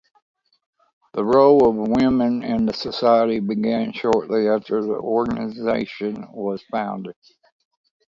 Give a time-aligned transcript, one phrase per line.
[1.13, 7.13] The role of women in the society began shortly after the organisation was founded.